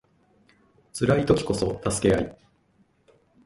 [0.93, 2.37] 辛い時こそ助け合い